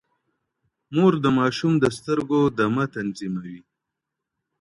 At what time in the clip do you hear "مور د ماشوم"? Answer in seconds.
0.95-1.73